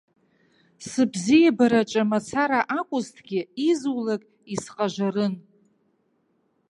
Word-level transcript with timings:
Сыбзиабараҿы 0.89 2.03
мацара 2.09 2.59
акәызҭгьы, 2.79 3.41
изулак 3.69 4.23
исҟажарын. 4.53 5.33